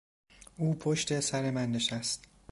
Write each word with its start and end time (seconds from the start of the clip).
او 0.57 0.73
پشت 0.75 1.19
سر 1.19 1.51
من 1.51 1.71
نشست. 1.71 2.23